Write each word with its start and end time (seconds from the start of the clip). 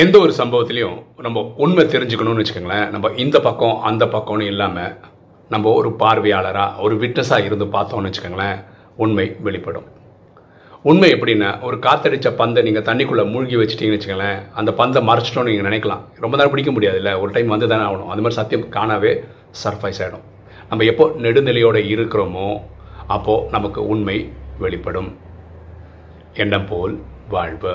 எந்த 0.00 0.16
ஒரு 0.22 0.32
சம்பவத்திலையும் 0.38 0.96
நம்ம 1.24 1.42
உண்மை 1.64 1.82
தெரிஞ்சுக்கணும்னு 1.92 2.40
வச்சுக்கோங்களேன். 2.40 2.88
நம்ம 2.94 3.10
இந்த 3.22 3.36
பக்கம் 3.46 3.76
அந்த 3.88 4.04
பக்கம்னு 4.14 4.48
இல்லாமல் 4.52 4.90
நம்ம 5.52 5.70
ஒரு 5.78 5.90
பார்வையாளராக 6.02 6.82
ஒரு 6.86 6.94
விட்னஸாக 7.02 7.46
இருந்து 7.48 7.66
பார்த்தோம்னு 7.76 8.08
வச்சுக்கோங்களேன் 8.08 8.58
உண்மை 9.04 9.26
வெளிப்படும். 9.46 9.86
உண்மை 10.90 11.08
எப்படின்னா 11.14 11.50
ஒரு 11.68 11.78
காத்தடிச்ச 11.86 12.34
பந்தை 12.40 12.62
நீங்கள் 12.66 12.86
தண்ணிக்குள்ளே 12.88 13.24
மூழ்கி 13.32 13.56
வச்சிட்டிங்கன்னு 13.62 13.98
வச்சுக்கோங்களேன் 13.98 14.42
அந்த 14.60 14.70
பந்தை 14.80 15.02
மறைச்சிட்டோன்னு 15.08 15.50
நீங்கள் 15.50 15.68
நினைக்கலாம். 15.70 16.02
ரொம்ப 16.24 16.34
நேரம் 16.36 16.54
பிடிக்க 16.54 16.72
முடியாது 16.76 17.00
இல்லை 17.02 17.14
ஒரு 17.22 17.32
டைம் 17.36 17.54
வந்து 17.54 17.70
தானே 17.72 17.84
ஆகணும். 17.88 18.10
அந்த 18.12 18.20
மாதிரி 18.26 18.40
சத்தியம் 18.40 18.68
காணாவே 18.76 19.14
சர்ஃபைஸ் 19.64 20.02
ஆகிடும் 20.04 20.26
நம்ம 20.70 20.84
எப்போ 20.92 21.06
நெடுநிலையோடு 21.26 21.82
இருக்கிறோமோ 21.96 22.48
அப்போது 23.16 23.50
நமக்கு 23.56 23.82
உண்மை 23.94 24.18
வெளிப்படும். 24.64 25.10
எண்ணம் 26.44 26.70
போல் 26.72 26.94
வாழ்வு 27.34 27.74